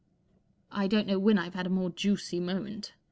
[0.81, 2.93] "I don't know when iVe had a more juicy moment.